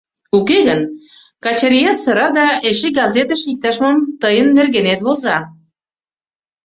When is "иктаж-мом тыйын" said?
3.51-4.47